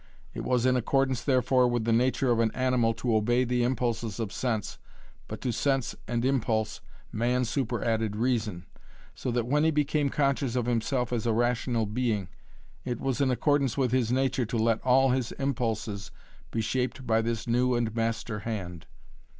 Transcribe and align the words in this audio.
It 0.33 0.43
was 0.43 0.65
in 0.65 0.75
accordance 0.75 1.23
therefore 1.23 1.67
with 1.67 1.83
the 1.85 1.93
nature 1.93 2.31
of 2.31 2.39
an 2.39 2.49
animal 2.55 2.95
to 2.95 3.15
obey 3.15 3.43
the 3.43 3.61
Impulses 3.61 4.19
of 4.19 4.33
sense, 4.33 4.79
but 5.27 5.41
to 5.41 5.51
sense 5.51 5.93
and 6.07 6.25
Impulse 6.25 6.81
man 7.11 7.45
superadded 7.45 8.15
reason 8.15 8.65
so 9.13 9.29
that 9.29 9.45
when 9.45 9.63
he 9.63 9.69
became 9.69 10.09
conscious 10.09 10.55
of 10.55 10.65
himself 10.65 11.13
as 11.13 11.27
a 11.27 11.33
rational 11.33 11.85
being, 11.85 12.29
it 12.83 12.99
was 12.99 13.21
in 13.21 13.29
accordance 13.29 13.77
with 13.77 13.91
his 13.91 14.11
nature 14.11 14.47
to 14.47 14.57
let 14.57 14.81
all 14.81 15.11
his 15.11 15.33
Impulses 15.33 16.09
be 16.49 16.61
shaped 16.61 17.05
by 17.05 17.21
this 17.21 17.45
new 17.45 17.75
and 17.75 17.93
master 17.95 18.39
hand. 18.39 18.87